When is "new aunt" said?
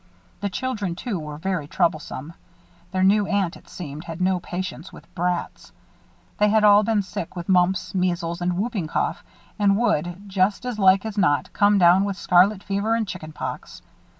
3.03-3.55